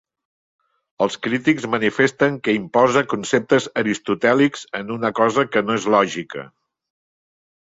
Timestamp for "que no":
5.53-5.77